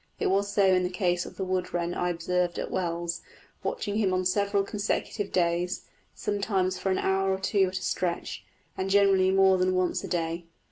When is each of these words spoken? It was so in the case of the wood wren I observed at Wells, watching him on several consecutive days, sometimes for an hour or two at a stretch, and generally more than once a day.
It 0.19 0.31
was 0.31 0.51
so 0.51 0.65
in 0.65 0.81
the 0.81 0.89
case 0.89 1.27
of 1.27 1.37
the 1.37 1.43
wood 1.43 1.75
wren 1.75 1.93
I 1.93 2.09
observed 2.09 2.57
at 2.57 2.71
Wells, 2.71 3.21
watching 3.61 3.97
him 3.97 4.15
on 4.15 4.25
several 4.25 4.63
consecutive 4.63 5.31
days, 5.31 5.85
sometimes 6.15 6.79
for 6.79 6.89
an 6.89 6.97
hour 6.97 7.31
or 7.31 7.37
two 7.39 7.65
at 7.67 7.77
a 7.77 7.83
stretch, 7.83 8.43
and 8.75 8.89
generally 8.89 9.29
more 9.29 9.59
than 9.59 9.75
once 9.75 10.03
a 10.03 10.07
day. 10.07 10.45